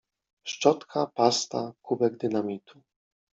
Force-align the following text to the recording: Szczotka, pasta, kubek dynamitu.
Szczotka, 0.43 1.07
pasta, 1.07 1.73
kubek 1.81 2.17
dynamitu. 2.17 2.81